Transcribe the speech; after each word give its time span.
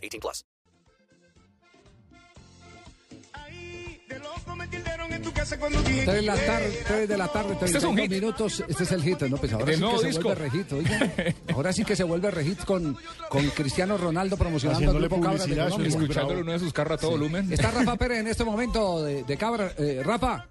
18 0.00 0.20
plus. 0.20 0.44
Tres 6.04 6.06
de 6.06 6.22
la 6.22 6.34
tarde, 6.36 6.82
3 6.86 7.08
de 7.08 7.16
la 7.16 7.28
tarde, 7.28 7.52
Este 7.62 7.78
es 7.78 7.84
un 7.84 7.94
32 7.94 8.02
hit. 8.02 8.10
minutos. 8.10 8.64
Este 8.68 8.82
es 8.84 8.92
el 8.92 9.02
hit, 9.02 9.22
¿no? 9.22 9.36
Pues 9.36 9.52
ahora 9.52 9.66
sí 9.72 9.74
que 9.84 9.86
se 9.86 10.22
vuelve 10.22 10.34
rehit, 10.34 10.72
oiga. 10.72 11.12
Ahora 11.54 11.72
sí 11.72 11.84
que 11.84 11.96
se 11.96 12.04
vuelve 12.04 12.30
rehit 12.30 12.64
con, 12.64 12.96
con 13.28 13.46
Cristiano 13.50 13.96
Ronaldo 13.96 14.36
promocionando 14.36 14.92
grupo 14.94 15.20
Cabra 15.20 15.46
de 15.46 16.42
uno 16.42 16.58
sus 16.58 16.72
carros 16.72 16.98
a 16.98 17.00
todo 17.00 17.10
volumen. 17.12 17.52
Está 17.52 17.70
Rafa 17.72 17.96
Pérez 17.96 18.18
en 18.20 18.28
este 18.28 18.44
momento 18.44 19.02
de, 19.04 19.22
de 19.24 19.36
Cabra. 19.36 19.72
Eh, 19.78 20.02
Rafa, 20.04 20.46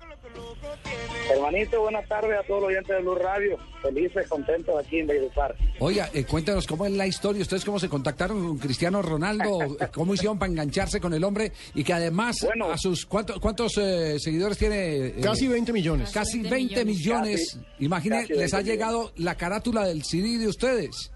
Hermanito, 1.31 1.81
buenas 1.81 2.07
tardes 2.07 2.39
a 2.39 2.43
todos 2.43 2.61
los 2.61 2.69
oyentes 2.69 2.95
de 2.95 3.01
Blue 3.03 3.15
Radio. 3.15 3.57
Felices, 3.83 4.27
contentos 4.27 4.75
aquí 4.83 4.99
en 4.99 5.07
Valledupar. 5.07 5.55
oiga, 5.79 6.09
eh, 6.13 6.25
cuéntenos 6.25 6.65
cómo 6.65 6.85
es 6.87 6.91
la 6.93 7.05
historia. 7.05 7.41
¿Ustedes 7.43 7.63
cómo 7.63 7.77
se 7.79 7.87
contactaron 7.87 8.43
con 8.47 8.57
Cristiano 8.57 9.01
Ronaldo? 9.03 9.77
¿Cómo 9.93 10.15
hicieron 10.15 10.39
para 10.39 10.51
engancharse 10.51 10.99
con 10.99 11.13
el 11.13 11.23
hombre? 11.23 11.51
Y 11.75 11.83
que 11.83 11.93
además, 11.93 12.37
Bueno. 12.43 12.71
a 12.71 12.77
sus 12.77 13.05
¿cuántos, 13.05 13.39
cuántos 13.39 13.77
eh, 13.77 14.17
seguidores 14.19 14.57
tiene? 14.57 15.07
eh, 15.07 15.15
Casi 15.21 15.47
20 15.47 15.71
millones. 15.71 16.11
Casi 16.11 16.41
20 16.41 16.83
millones. 16.83 17.59
Casi 17.79 18.33
les 18.33 18.53
ha 18.53 18.57
20 18.57 18.71
llegado 18.71 19.11
la 19.17 19.35
carátula 19.35 19.85
del 19.85 20.03
CD 20.03 20.37
de 20.39 20.47
ustedes. 20.47 21.11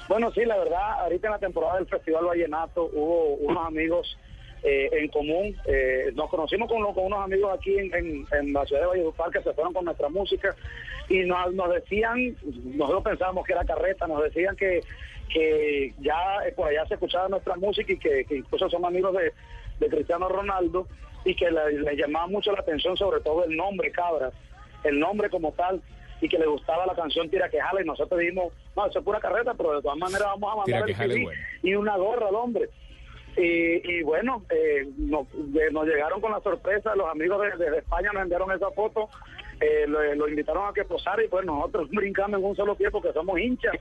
Bueno, 0.10 0.32
sí, 0.32 0.44
la 0.44 0.58
verdad, 0.58 1.02
ahorita 1.04 1.28
en 1.28 1.34
la 1.34 1.38
temporada 1.40 1.76
del 1.76 1.86
Festival 1.86 2.26
Vallenato 2.26 2.90
hubo 2.94 3.36
unos 3.36 3.68
amigos 3.68 4.18
eh, 4.64 4.90
en 4.92 5.08
común. 5.10 5.56
Eh, 5.66 6.12
nos 6.16 6.30
conocimos 6.30 6.70
con, 6.70 6.82
con 6.94 7.06
unos 7.06 7.24
amigos 7.24 7.58
aquí 7.58 7.78
en, 7.78 7.94
en- 7.94 8.26
en 8.32 8.54
la 8.54 8.66
ciudad 8.66 8.82
de 8.82 8.88
Valledupar 8.88 9.32
que 9.32 9.42
se 9.42 9.54
fueron 9.54 9.74
con 9.74 9.86
nuestra 9.86 10.10
música 10.10 10.56
y 11.08 11.20
nos, 11.26 11.54
nos 11.54 11.74
decían, 11.74 12.36
nosotros 12.76 13.04
pensábamos 13.04 13.46
que 13.46 13.54
era 13.54 13.64
carreta, 13.66 14.06
nos 14.08 14.22
decían 14.24 14.56
que, 14.56 14.82
que 15.34 15.94
ya 16.00 16.38
eh, 16.46 16.52
por 16.52 16.68
allá 16.70 16.86
se 16.88 16.96
escuchaba 16.96 17.28
nuestra 17.30 17.56
música 17.56 17.92
y 17.94 17.98
que, 17.98 18.26
que 18.26 18.38
incluso 18.38 18.70
son 18.70 18.86
amigos 18.86 19.14
de, 19.16 19.32
de 19.80 19.90
Cristiano 19.90 20.28
Ronaldo 20.30 20.88
y 21.26 21.36
que 21.36 21.50
le, 21.52 21.80
le 21.80 21.96
llamaba 21.96 22.28
mucho 22.28 22.52
la 22.52 22.60
atención 22.60 22.96
sobre 22.98 23.22
todo 23.22 23.44
el 23.46 23.56
nombre 23.56 23.92
Cabras, 23.92 24.34
el 24.84 25.00
nombre 25.00 25.30
como 25.30 25.52
tal 25.54 25.82
y 26.22 26.28
que 26.28 26.38
le 26.38 26.48
gustaba 26.48 26.86
la 26.86 26.94
canción 26.96 27.30
Tira 27.30 27.50
que 27.50 27.60
jala 27.62 27.82
y 27.82 27.86
nosotros 27.86 28.20
dijimos, 28.20 28.52
no, 28.76 28.86
eso 28.88 29.00
es 29.00 29.06
pura 29.06 29.20
carreta, 29.20 29.54
pero 29.54 29.76
de 29.76 29.82
todas 29.82 29.98
maneras 29.98 30.28
vamos 30.38 30.52
a 30.54 30.56
mandar 30.58 30.90
el 30.90 30.96
CD 30.96 31.24
bueno. 31.24 31.42
y 31.64 31.76
una 31.76 31.96
gorra 31.98 32.28
al 32.28 32.36
hombre. 32.36 32.70
Y, 33.38 33.82
y 34.00 34.04
bueno, 34.04 34.44
eh, 34.50 34.88
nos, 34.98 35.28
de- 35.34 35.72
nos 35.72 35.86
llegaron 35.86 36.20
con 36.20 36.32
la 36.32 36.42
sorpresa, 36.42 36.96
los 36.96 37.08
amigos 37.10 37.42
de, 37.58 37.78
España 37.78 38.12
nos 38.14 38.24
enviaron 38.24 38.52
esa 38.52 38.70
foto, 38.72 39.10
eh, 39.62 39.86
lo, 39.88 40.02
lo 40.16 40.28
invitaron 40.28 40.68
a 40.68 40.74
que 40.74 40.84
posara 40.84 41.24
y 41.24 41.28
pues 41.28 41.46
nosotros 41.46 41.90
brincamos 41.92 42.40
en 42.40 42.46
un 42.46 42.56
solo 42.56 42.76
pie 42.76 42.90
porque 42.92 43.14
somos 43.14 43.40
hinchas, 43.40 43.76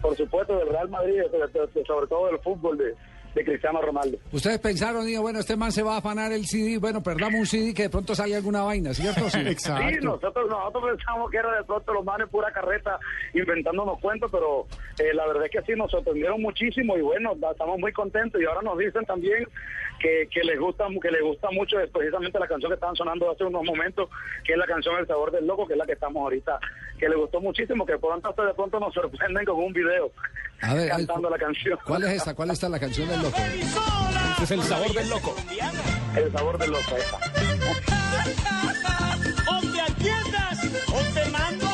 por 0.00 0.16
supuesto, 0.16 0.56
del 0.58 0.68
Real 0.68 0.88
Madrid, 0.88 1.20
de- 1.22 1.84
sobre 1.84 2.06
todo 2.06 2.26
del 2.28 2.38
fútbol 2.40 2.78
de, 2.78 2.94
de 3.34 3.44
Cristiano 3.44 3.80
Ronaldo. 3.80 4.18
Ustedes 4.32 4.58
pensaron, 4.58 5.06
digo, 5.06 5.22
bueno, 5.22 5.40
este 5.40 5.56
man 5.56 5.72
se 5.72 5.82
va 5.82 5.94
a 5.94 5.98
afanar 5.98 6.32
el 6.32 6.46
CD, 6.46 6.78
bueno, 6.78 7.02
perdamos 7.02 7.40
un 7.40 7.46
CD 7.46 7.72
que 7.74 7.84
de 7.84 7.90
pronto 7.90 8.14
salga 8.14 8.36
alguna 8.36 8.62
vaina, 8.62 8.92
¿cierto? 8.94 9.28
Sí. 9.30 9.38
Sí, 9.42 9.48
Exacto. 9.48 10.00
nosotros, 10.02 10.48
nosotros 10.48 10.84
pensamos 10.96 11.30
que 11.30 11.38
era 11.38 11.56
de 11.56 11.64
pronto 11.64 11.92
los 11.92 12.04
manes 12.04 12.28
pura 12.28 12.52
carreta 12.52 12.98
inventándonos 13.34 13.98
cuentos, 14.00 14.30
pero 14.30 14.66
eh, 14.98 15.14
la 15.14 15.26
verdad 15.26 15.46
es 15.46 15.50
que 15.50 15.62
sí, 15.62 15.72
nos 15.76 15.90
sorprendieron 15.90 16.40
muchísimo 16.40 16.96
y 16.96 17.02
bueno, 17.02 17.32
estamos 17.50 17.78
muy 17.78 17.92
contentos 17.92 18.40
y 18.40 18.44
ahora 18.44 18.62
nos 18.62 18.78
dicen 18.78 19.04
también 19.04 19.46
que, 20.00 20.28
que 20.30 20.42
les 20.42 20.58
gusta 20.58 20.86
que 21.00 21.10
les 21.10 21.22
gusta 21.22 21.48
mucho 21.52 21.76
precisamente 21.92 22.38
la 22.38 22.48
canción 22.48 22.70
que 22.70 22.74
estaban 22.74 22.96
sonando 22.96 23.30
hace 23.30 23.44
unos 23.44 23.64
momentos, 23.64 24.08
que 24.44 24.52
es 24.52 24.58
la 24.58 24.66
canción 24.66 24.96
El 24.98 25.06
Sabor 25.06 25.30
del 25.30 25.46
Loco, 25.46 25.66
que 25.66 25.74
es 25.74 25.78
la 25.78 25.86
que 25.86 25.92
estamos 25.92 26.20
ahorita, 26.22 26.58
que 26.98 27.08
les 27.08 27.16
gustó 27.16 27.40
muchísimo, 27.40 27.86
que 27.86 27.96
pronto 27.98 28.28
hasta 28.28 28.44
de 28.44 28.54
pronto 28.54 28.80
nos 28.80 28.92
sorprenden 28.92 29.44
con 29.44 29.56
un 29.56 29.72
video 29.72 30.10
A 30.60 30.74
ver, 30.74 30.88
cantando 30.88 31.30
la 31.30 31.38
canción. 31.38 31.78
¿Cuál 31.86 32.04
es 32.04 32.10
esta? 32.10 32.34
¿Cuál 32.34 32.50
está 32.50 32.68
la 32.68 32.80
canción 32.80 33.08
del 33.08 33.21
loco? 33.22 33.36
Este 34.32 34.44
es 34.44 34.50
el 34.50 34.62
sabor 34.62 34.92
del 34.92 35.08
loco. 35.08 35.36
El 36.16 36.32
Sabor 36.32 36.58
del 36.58 36.70
Loco, 36.70 36.96
esa. 36.96 37.16
o 39.48 39.60
te 39.60 39.80
atiendas 39.80 40.58
o 40.88 41.14
te 41.14 41.30
mando 41.30 41.66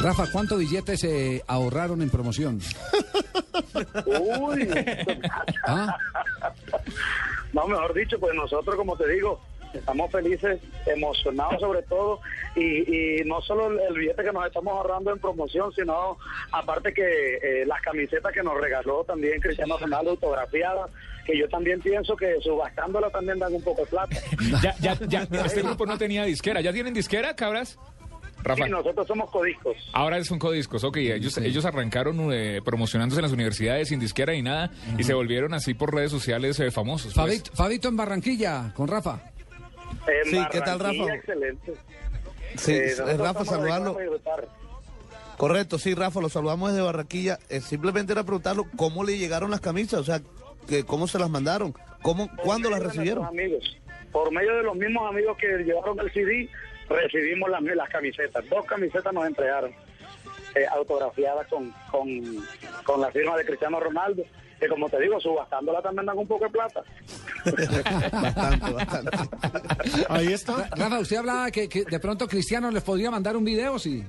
Rafa, 0.00 0.26
¿cuántos 0.32 0.58
billetes 0.58 1.00
se 1.00 1.44
ahorraron 1.46 2.00
en 2.02 2.10
promoción? 2.10 2.60
Uy, 4.40 4.68
¿Ah? 5.66 5.96
No, 7.52 7.68
mejor 7.68 7.92
dicho, 7.94 8.18
pues 8.18 8.34
nosotros, 8.34 8.76
como 8.76 8.96
te 8.96 9.06
digo, 9.08 9.40
estamos 9.78 10.10
felices, 10.10 10.60
emocionados 10.86 11.60
sobre 11.60 11.82
todo, 11.82 12.20
y, 12.54 13.20
y 13.20 13.24
no 13.24 13.40
solo 13.40 13.68
el, 13.68 13.94
billete 13.94 14.24
que 14.24 14.32
nos 14.32 14.46
estamos 14.46 14.72
ahorrando 14.72 15.12
en 15.12 15.18
promoción, 15.18 15.72
sino 15.72 16.18
aparte 16.50 16.92
que 16.92 17.36
eh, 17.36 17.66
las 17.66 17.80
camisetas 17.82 18.32
que 18.32 18.42
nos 18.42 18.60
regaló 18.60 19.04
también 19.04 19.40
Cristiano 19.40 19.78
Ronaldo 19.78 20.12
autografiadas, 20.12 20.90
que 21.24 21.38
yo 21.38 21.48
también 21.48 21.80
pienso 21.80 22.16
que 22.16 22.40
subastándola 22.40 23.10
también 23.10 23.38
dan 23.38 23.54
un 23.54 23.62
poco 23.62 23.82
de 23.82 23.86
plata. 23.88 24.16
Ya, 24.62 24.74
ya, 24.80 24.98
ya. 25.08 25.22
Este 25.44 25.62
grupo 25.62 25.86
no 25.86 25.96
tenía 25.96 26.24
disquera. 26.24 26.60
¿Ya 26.60 26.72
tienen 26.72 26.94
disquera, 26.94 27.34
cabras? 27.34 27.78
Rafa. 28.42 28.66
Y 28.66 28.70
nosotros 28.70 29.06
somos 29.06 29.30
codiscos. 29.30 29.76
Ahora 29.92 30.22
son 30.24 30.38
codiscos, 30.38 30.82
ok. 30.84 30.96
Ellos, 30.96 31.36
ellos 31.38 31.64
arrancaron 31.64 32.32
eh, 32.32 32.60
promocionándose 32.64 33.20
en 33.20 33.22
las 33.22 33.32
universidades 33.32 33.88
sin 33.88 34.00
disquera 34.00 34.32
ni 34.32 34.42
nada 34.42 34.70
y 34.98 35.04
se 35.04 35.14
volvieron 35.14 35.54
así 35.54 35.74
por 35.74 35.94
redes 35.94 36.10
sociales 36.10 36.58
eh, 36.60 36.70
famosos. 36.70 37.14
pues. 37.14 37.14
Fabito, 37.14 37.52
Fabito 37.54 37.88
en 37.88 37.96
Barranquilla, 37.96 38.72
con 38.74 38.88
Rafa. 38.88 39.31
En 40.06 40.30
Sí, 40.30 40.38
¿qué 40.50 40.60
tal, 40.60 40.78
Rafa? 40.80 41.14
Excelente. 41.14 41.74
Sí, 42.56 42.72
Eh, 42.72 42.86
nosotros 42.98 43.18
Rafa, 43.18 43.44
saludarlo. 43.44 43.96
Correcto, 45.36 45.78
sí, 45.78 45.94
Rafa, 45.94 46.20
lo 46.20 46.28
saludamos 46.28 46.70
desde 46.72 46.84
Barranquilla. 46.84 47.38
Eh, 47.48 47.60
simplemente 47.60 48.12
era 48.12 48.22
preguntarlo 48.22 48.66
cómo 48.76 49.02
le 49.04 49.18
llegaron 49.18 49.50
las 49.50 49.60
camisas, 49.60 50.00
o 50.00 50.04
sea, 50.04 50.20
que 50.68 50.84
cómo 50.84 51.08
se 51.08 51.18
las 51.18 51.30
mandaron, 51.30 51.74
cómo, 52.02 52.28
Por 52.28 52.36
cuándo 52.44 52.70
las 52.70 52.80
recibieron. 52.82 53.24
amigos. 53.24 53.76
Por 54.12 54.30
medio 54.30 54.54
de 54.56 54.62
los 54.62 54.76
mismos 54.76 55.08
amigos 55.10 55.36
que 55.38 55.46
llevaron 55.64 55.98
el 55.98 56.12
CD, 56.12 56.48
recibimos 56.88 57.48
las, 57.50 57.62
las 57.62 57.88
camisetas. 57.88 58.46
Dos 58.48 58.64
camisetas 58.66 59.12
nos 59.12 59.26
entregaron, 59.26 59.72
eh, 60.54 60.66
autografiadas 60.70 61.46
con, 61.48 61.72
con, 61.90 62.08
con 62.84 63.00
la 63.00 63.10
firma 63.10 63.36
de 63.38 63.44
Cristiano 63.46 63.80
Ronaldo, 63.80 64.22
que 64.60 64.68
como 64.68 64.88
te 64.90 65.00
digo, 65.00 65.18
subastándola 65.18 65.80
también 65.80 66.06
dan 66.06 66.18
un 66.18 66.28
poco 66.28 66.44
de 66.44 66.50
plata. 66.50 66.82
Bastante, 67.44 68.72
bastante. 68.72 69.16
Ahí 70.08 70.32
está. 70.32 70.68
Rafa, 70.76 70.98
usted 71.00 71.16
hablaba 71.16 71.50
que, 71.50 71.68
que 71.68 71.84
de 71.84 72.00
pronto 72.00 72.26
Cristiano 72.28 72.70
les 72.70 72.82
podría 72.82 73.10
mandar 73.10 73.36
un 73.36 73.44
video, 73.44 73.78
sí. 73.78 74.04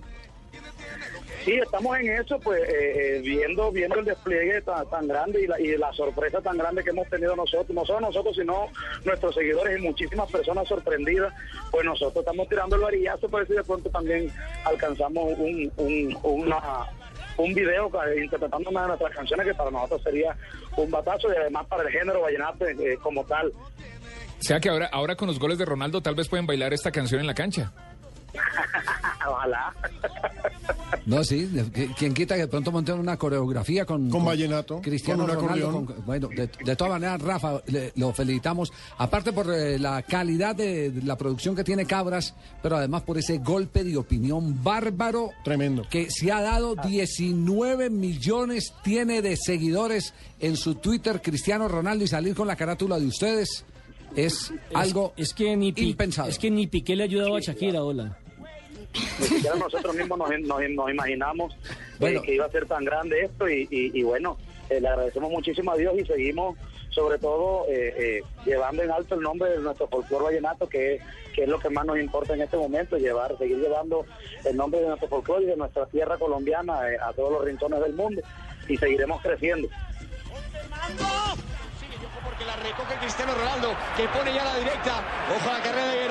Sí, 1.44 1.52
estamos 1.52 1.98
en 1.98 2.10
eso, 2.10 2.40
pues 2.40 2.62
eh, 2.70 3.18
eh, 3.18 3.22
viendo 3.22 3.70
viendo 3.70 4.00
el 4.00 4.06
despliegue 4.06 4.62
tan, 4.62 4.90
tan 4.90 5.08
grande 5.10 5.42
y 5.42 5.48
la, 5.48 5.60
y 5.60 5.76
la 5.78 5.92
sorpresa 5.92 6.40
tan 6.40 6.58
grande 6.58 6.84
que 6.86 6.92
hemos 6.92 7.10
tenido 7.10 7.36
nosotros, 7.36 7.70
no 7.70 7.84
solo 7.84 8.00
nosotros, 8.00 8.34
sino 8.34 8.68
nuestros 9.04 9.36
seguidores 9.36 9.78
y 9.78 9.82
muchísimas 9.82 10.32
personas 10.32 10.68
sorprendidas, 10.70 11.34
pues 11.70 11.84
nosotros 11.84 12.24
estamos 12.24 12.48
tirando 12.48 12.78
el 12.78 12.84
varillazo 12.84 13.28
para 13.28 13.44
ver 13.44 13.48
si 13.50 13.54
de 13.56 13.64
pronto 13.64 13.90
también 13.90 14.32
alcanzamos 14.64 15.38
un, 15.38 15.70
un, 15.76 16.18
una, 16.24 16.60
un 17.38 17.54
video 17.54 17.92
eh, 18.06 18.24
interpretando 18.24 18.70
una 18.70 18.82
de 18.82 18.88
nuestras 18.90 19.12
canciones 19.14 19.48
que 19.48 19.54
para 19.54 19.72
nosotros 19.72 20.02
sería 20.04 20.36
un 20.78 20.92
batazo 20.92 21.32
y 21.32 21.36
además 21.36 21.66
para 21.68 21.84
el 21.84 21.90
género 21.90 22.22
vallenato 22.22 22.66
eh, 22.68 22.98
como 23.02 23.24
tal. 23.26 23.48
O 23.48 24.46
sea 24.46 24.60
que 24.60 24.70
ahora, 24.70 24.90
ahora 24.92 25.16
con 25.16 25.28
los 25.28 25.40
goles 25.40 25.58
de 25.58 25.66
Ronaldo 25.66 26.02
tal 26.02 26.16
vez 26.16 26.28
pueden 26.28 26.46
bailar 26.46 26.74
esta 26.74 26.92
canción 26.92 27.22
en 27.22 27.28
la 27.28 27.34
cancha. 27.34 27.72
Ojalá. 29.28 29.74
No, 31.06 31.24
sí, 31.24 31.50
quien 31.98 32.14
quita 32.14 32.36
que 32.36 32.42
de 32.42 32.48
pronto 32.48 32.72
monten 32.72 33.00
una 33.00 33.18
coreografía 33.18 33.86
con... 33.86 34.10
Con 34.10 34.24
vallenato, 34.26 34.82
Cristiano 34.82 35.26
con 35.26 35.36
un 35.36 35.42
Ronaldo. 35.44 35.72
con- 35.72 36.06
bueno, 36.06 36.28
de, 36.30 36.50
de 36.64 36.76
todas 36.76 36.92
maneras, 36.94 37.22
Rafa, 37.22 37.62
le- 37.68 37.92
lo 37.96 38.14
felicitamos. 38.14 38.72
Aparte 38.98 39.34
por 39.34 39.52
eh, 39.54 39.78
la 39.80 40.02
calidad 40.04 40.56
de, 40.56 40.92
de 40.92 41.02
la 41.04 41.18
producción 41.18 41.56
que 41.56 41.64
tiene 41.64 41.86
Cabras, 41.86 42.34
pero 42.62 42.78
además 42.78 43.04
por 43.04 43.18
ese 43.18 43.38
golpe 43.40 43.84
de 43.84 43.98
opinión 43.98 44.64
bárbaro. 44.64 45.30
Tremendo. 45.44 45.84
Que 45.90 46.10
se 46.10 46.32
ha 46.32 46.42
dado 46.42 46.76
19 46.76 47.90
millones, 47.90 48.74
tiene 48.84 49.22
de 49.22 49.36
seguidores 49.38 50.14
en 50.40 50.56
su 50.58 50.76
Twitter 50.76 51.22
Cristiano 51.22 51.68
Ronaldo 51.68 52.04
y 52.04 52.08
salir 52.08 52.36
con 52.36 52.48
la 52.48 52.56
carátula 52.56 53.00
de 53.00 53.06
ustedes 53.08 53.66
es, 54.16 54.54
algo 54.74 55.14
es 55.18 55.34
que 55.34 55.56
ni 55.58 55.74
impensado. 55.76 56.30
Es 56.30 56.38
que 56.38 56.52
ni 56.52 56.68
Piqué 56.68 56.96
le 56.96 57.04
ayudaba 57.04 57.38
a 57.38 57.42
Shakira, 57.42 57.84
hola. 57.84 58.18
Ni 59.20 59.26
siquiera 59.28 59.56
nosotros 59.56 59.96
mismos 59.96 60.18
nos, 60.20 60.30
nos, 60.42 60.62
nos 60.70 60.90
imaginamos 60.90 61.54
eh, 61.54 61.58
Bueno. 62.00 62.22
que 62.22 62.36
iba 62.36 62.46
a 62.46 62.50
ser 62.52 62.66
tan 62.68 62.84
grande 62.86 63.22
esto 63.22 63.50
y, 63.50 63.68
y- 63.72 63.92
y 64.00 64.04
bueno, 64.04 64.38
eh, 64.70 64.80
le 64.80 64.88
agradecemos 64.88 65.32
muchísimo 65.32 65.72
a 65.72 65.78
Dios 65.78 65.94
y 65.98 66.06
seguimos 66.06 66.56
sobre 66.90 67.18
todo 67.18 67.66
eh, 67.70 67.94
eh, 67.98 68.22
llevando 68.46 68.84
en 68.84 68.92
alto 68.92 69.16
el 69.16 69.22
nombre 69.22 69.50
de 69.50 69.58
nuestro 69.60 69.88
folclore 69.88 70.26
vallenato, 70.26 70.70
que, 70.70 70.96
es- 70.96 71.02
que 71.34 71.44
es 71.44 71.50
lo 71.50 71.58
que 71.60 71.70
más 71.72 71.86
nos 71.86 71.98
importa 72.00 72.36
en 72.36 72.42
este 72.44 72.56
momento, 72.58 72.98
llevar, 72.98 73.36
seguir 73.40 73.58
llevando 73.58 74.06
el 74.46 74.56
nombre 74.56 74.80
de 74.82 74.88
nuestro 74.90 75.08
folclore 75.08 75.44
y 75.44 75.48
de 75.48 75.56
nuestra 75.58 75.88
tierra 75.88 76.18
colombiana 76.18 76.88
eh, 76.92 76.98
a 77.04 77.12
todos 77.14 77.32
los 77.32 77.44
rincones 77.46 77.80
del 77.82 77.94
mundo 77.94 78.22
y 78.68 78.78
seguiremos 78.78 79.22
creciendo. 79.24 79.68
Porque 82.24 82.46
la 82.46 82.56
recoge 82.56 82.96
Cristiano 83.02 83.34
Ronaldo, 83.36 83.70
que 83.98 84.08
pone 84.08 84.34
ya 84.34 84.44
la 84.44 84.56
directa. 84.58 85.04
Ojo 85.36 85.50
a 85.50 85.54
la 85.58 85.64
carrera 85.64 85.88
de 85.94 86.03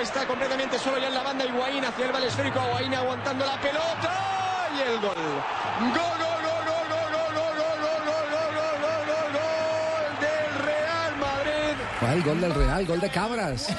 está 0.00 0.26
completamente 0.26 0.78
solo 0.78 0.98
ya 0.98 1.08
en 1.08 1.14
la 1.14 1.22
banda 1.22 1.44
Higuaín 1.44 1.84
hacia 1.84 2.06
el 2.06 2.12
vale 2.12 2.26
esférico. 2.28 2.60
Higuaín 2.68 2.94
aguantando 2.94 3.44
la 3.46 3.60
pelota 3.60 4.68
y 4.76 4.80
el 4.82 5.00
gol. 5.00 5.14
Gol, 5.14 5.90
gol, 5.90 6.38
gol, 6.44 6.64
gol, 6.66 6.86
gol, 6.90 7.12
gol, 7.14 7.52
gol, 7.54 7.80
gol, 7.82 7.82
gol, 7.82 8.02
gol, 8.04 8.52
gol, 8.54 8.82
gol, 8.82 9.06
gol, 9.06 9.32
gol 9.32 10.20
del 10.20 10.64
Real 10.64 11.16
Madrid. 11.16 11.76
¿Cuál 12.00 12.22
gol 12.22 12.40
del 12.40 12.54
Real? 12.54 12.86
Gol 12.86 13.00
de 13.00 13.10
Cabras. 13.10 13.76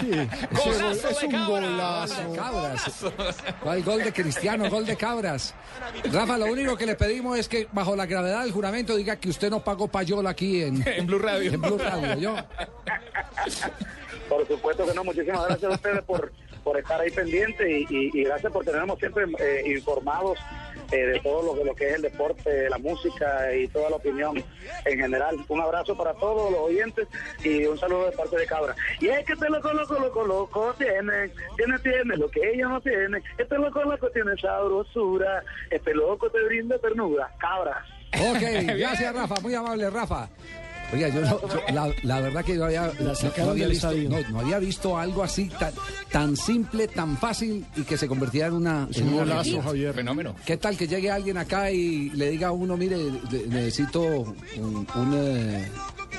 Sí, 0.00 0.10
es 0.12 1.22
un 1.22 1.46
golazo. 1.46 2.32
Cabras. 2.34 3.04
¿Cuál 3.62 3.82
gol 3.82 4.04
de 4.04 4.12
Cristiano? 4.12 4.68
Gol 4.70 4.86
de 4.86 4.96
Cabras. 4.96 5.54
Rafa, 6.12 6.38
lo 6.38 6.46
único 6.46 6.76
que 6.76 6.86
le 6.86 6.94
pedimos 6.94 7.38
es 7.38 7.48
que 7.48 7.66
bajo 7.72 7.96
la 7.96 8.06
gravedad 8.06 8.42
del 8.42 8.52
juramento 8.52 8.94
diga 8.96 9.16
que 9.16 9.28
usted 9.30 9.50
no 9.50 9.64
pagó 9.64 9.88
payola 9.88 10.30
aquí 10.30 10.62
en, 10.62 10.82
En 10.86 11.06
Blue 11.06 11.18
Radio. 11.18 11.52
en 11.52 11.60
Blue 11.60 11.78
Radio. 11.78 12.14
Yo, 12.18 12.36
Por 14.28 14.46
supuesto 14.46 14.86
que 14.86 14.94
no, 14.94 15.04
muchísimas 15.04 15.44
gracias 15.46 15.70
a 15.70 15.74
ustedes 15.74 16.02
por, 16.02 16.32
por 16.64 16.78
estar 16.78 17.00
ahí 17.00 17.10
pendientes 17.10 17.66
y, 17.68 17.86
y- 17.88 18.10
y 18.12 18.24
gracias 18.24 18.52
por 18.52 18.64
tenernos 18.64 18.98
siempre 18.98 19.24
eh, 19.38 19.62
informados 19.76 20.38
eh, 20.90 20.96
de 20.96 21.20
todo 21.20 21.42
lo, 21.42 21.58
que- 21.58 21.64
lo 21.64 21.74
que 21.76 21.88
es 21.90 21.94
el 21.94 22.02
deporte, 22.02 22.68
la 22.68 22.78
música 22.78 23.54
y 23.54 23.68
toda 23.68 23.90
la 23.90 23.96
opinión 23.96 24.42
en 24.84 24.98
general. 24.98 25.36
Un 25.48 25.60
abrazo 25.60 25.96
para 25.96 26.14
todos 26.14 26.50
los 26.50 26.60
oyentes 26.60 27.06
y 27.44 27.64
un 27.66 27.78
saludo 27.78 28.06
de 28.06 28.12
parte 28.16 28.36
de 28.36 28.46
Cabra. 28.46 28.74
Y 29.00 29.08
es 29.08 29.24
que 29.24 29.34
este 29.34 29.48
loco, 29.48 29.72
loco, 29.72 29.94
loco, 29.98 30.24
loco 30.24 30.74
tiene, 30.76 31.30
tiene, 31.56 31.78
tiene 31.80 32.16
lo 32.16 32.28
que 32.28 32.40
ella 32.52 32.66
no 32.68 32.80
tiene. 32.80 33.22
Este 33.38 33.56
loco, 33.58 33.82
loco 33.84 34.10
tiene 34.10 34.36
sabrosura. 34.40 35.44
Este 35.70 35.94
loco 35.94 36.28
te 36.30 36.42
brinda 36.44 36.78
ternura. 36.78 37.32
Cabra. 37.38 37.84
ok, 38.12 38.40
gracias 38.76 39.14
Rafa, 39.14 39.40
muy 39.40 39.54
amable 39.54 39.88
Rafa. 39.90 40.28
Oiga, 40.92 41.08
yo, 41.08 41.20
no- 41.20 41.40
yo- 41.48 41.60
la, 41.74 41.90
la 42.04 42.20
verdad 42.20 42.44
que 42.44 42.54
yo 42.56 42.64
había, 42.64 42.92
no, 43.00 43.50
había 43.50 43.66
visto, 43.68 43.90
estadio. 43.90 44.08
no, 44.10 44.20
no 44.30 44.40
había 44.40 44.58
visto 44.58 44.96
algo 44.98 45.22
así 45.22 45.48
tan, 45.58 45.72
tan 46.10 46.36
simple, 46.36 46.86
tan 46.88 47.16
fácil 47.18 47.66
y 47.76 47.82
que 47.82 47.96
se 47.98 48.06
convirtiera 48.06 48.48
en 48.48 48.54
una, 48.54 48.86
Es 48.90 48.98
en 48.98 49.08
un 49.08 49.16
golazo. 49.16 49.62
Javier. 49.62 49.94
Fenómeno. 49.94 50.34
¿Qué 50.44 50.56
tal 50.56 50.76
que 50.76 50.86
llegue 50.86 51.10
alguien 51.10 51.38
acá 51.38 51.70
y 51.70 52.10
le 52.10 52.30
diga 52.30 52.48
a 52.48 52.52
uno, 52.52 52.76
mire, 52.76 52.96
necesito 53.48 54.00
un, 54.02 54.86
un, 54.94 55.14
eh, 55.14 55.68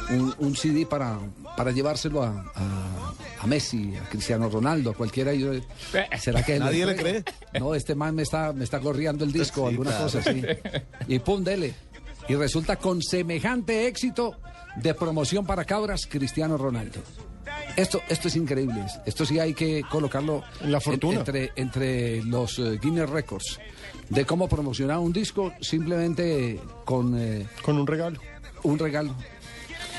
un- 0.09 0.35
un 0.39 0.55
CD 0.55 0.85
para, 0.85 1.17
para 1.55 1.71
llevárselo 1.71 2.23
a, 2.23 2.29
a- 2.55 3.13
a 3.39 3.45
Messi, 3.47 3.93
a 3.95 4.09
Cristiano 4.09 4.49
Ronaldo, 4.49 4.89
a 4.91 4.93
cualquiera? 4.95 5.33
Yo, 5.33 5.51
¿Será 6.19 6.43
que 6.43 6.55
él 6.55 6.59
Nadie 6.59 6.85
le 6.87 6.91
entrega? 6.93 7.23
No, 7.59 7.75
este 7.75 7.93
man 7.95 8.15
me 8.15 8.23
está, 8.23 8.51
me 8.51 8.63
está 8.63 8.79
corriendo 8.79 9.23
el 9.23 9.31
disco 9.31 9.63
o 9.63 9.67
alguna 9.67 9.95
cosa 9.97 10.19
así. 10.19 10.43
Y 11.07 11.19
pum, 11.19 11.43
dele. 11.43 11.73
Y 12.29 12.35
resulta 12.35 12.75
con 12.75 13.01
semejante 13.01 13.87
éxito 13.87 14.35
de 14.75 14.93
promoción 14.93 15.45
para 15.45 15.65
cabras 15.65 16.07
Cristiano 16.07 16.57
Ronaldo. 16.57 16.99
Esto, 17.75 18.01
esto 18.09 18.27
es 18.27 18.35
increíble. 18.35 18.83
Esto 19.05 19.25
sí 19.25 19.39
hay 19.39 19.53
que 19.53 19.83
colocarlo 19.89 20.43
la 20.61 20.79
fortuna. 20.79 21.19
entre, 21.19 21.51
entre 21.55 22.23
los 22.23 22.59
eh, 22.59 22.79
Guinness 22.81 23.09
Records 23.09 23.59
de 24.09 24.25
cómo 24.25 24.47
promocionar 24.47 24.99
un 24.99 25.13
disco 25.13 25.53
simplemente 25.61 26.59
con 26.85 27.17
eh, 27.19 27.45
Con 27.61 27.77
un 27.77 27.87
regalo. 27.87 28.19
un 28.63 28.79
regalo. 28.79 29.15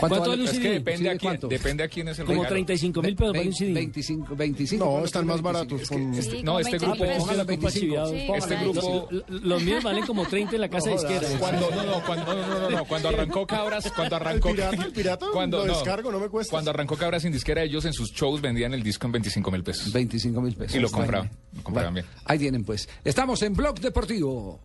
¿Cuánto 0.01 0.21
vale 0.21 0.35
un 0.43 0.49
Es 0.49 0.51
CD? 0.51 0.63
que 0.63 0.71
depende 0.71 0.99
¿Sí, 1.03 1.07
a 1.09 1.13
de 1.13 1.19
quién, 1.19 1.31
cuánto? 1.31 1.49
depende 1.49 1.83
a 1.85 1.89
quién 1.89 2.09
es 2.09 2.19
el 2.19 2.25
Como 2.27 2.39
regalo. 2.43 2.55
35 2.55 3.03
mil 3.03 3.17
pesos 3.17 3.33
vale 3.33 3.47
un 3.49 3.55
CD. 3.55 3.73
25, 3.75 4.37
25. 4.37 4.85
No, 4.85 5.05
están 5.05 5.27
más 5.27 5.43
25. 5.43 5.43
baratos. 5.43 5.89
con- 5.89 6.15
Este- 6.15 6.43
no, 6.43 6.61
este 6.61 6.79
grupo, 6.79 7.05
Póngale 7.19 7.45
25. 7.45 8.07
Sí, 8.09 8.27
este 8.35 8.57
grupo, 8.57 9.09
L- 9.11 9.25
Los 9.29 9.63
míos 9.63 9.83
valen 9.85 10.07
como 10.07 10.25
30 10.27 10.55
en 10.55 10.61
la 10.61 10.69
casa 10.69 10.91
de 10.91 10.97
izquierda. 10.97 11.29
Cuando, 11.39 11.71
no, 11.71 11.83
no, 11.85 12.05
cuando, 12.05 12.35
no, 12.35 12.47
no, 12.47 12.59
no, 12.61 12.71
no, 12.71 12.85
cuando 12.85 13.09
arrancó 13.09 13.47
Cabras, 13.47 13.91
cuando 13.93 14.17
arrancó... 14.17 14.49
¿El 14.51 14.55
pirata? 14.57 14.85
¿El 14.85 14.93
pirata? 14.93 15.27
Lo 15.49 15.65
descargo, 15.65 16.13
no 16.13 16.21
me 16.21 16.29
cuesta. 16.29 16.51
Cuando 16.51 16.71
arrancó 16.71 16.97
Cabras 16.97 17.23
sin 17.23 17.33
disquera, 17.33 17.63
ellos 17.63 17.85
en 17.85 17.93
sus 17.93 18.13
shows 18.13 18.41
vendían 18.41 18.75
el 18.75 18.83
disco 18.83 19.07
en 19.07 19.13
25 19.13 19.51
mil 19.51 19.63
pesos. 19.65 19.93
25 19.93 20.41
mil 20.41 20.55
pesos. 20.55 20.77
Y 20.77 20.81
lo 20.81 20.91
compraban, 20.91 21.31
lo 21.55 21.63
compraban 21.63 21.95
bien. 21.95 22.07
Ahí 22.25 22.39
tienen 22.39 22.65
pues. 22.65 22.89
Estamos 23.05 23.43
en 23.43 23.55
Blog 23.55 23.81
Deportivo. 23.81 24.61